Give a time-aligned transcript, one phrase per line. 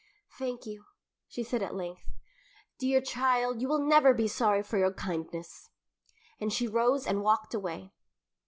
[0.39, 0.85] "Thank you,"
[1.27, 2.07] she said at length.
[2.79, 5.69] "Dear child, you will never be sorry for your kindness;"
[6.39, 7.91] and she rose and walked away.